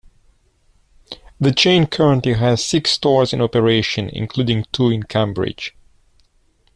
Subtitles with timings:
[1.39, 5.75] The chain currently has six stores in operation, including two in Cambridge.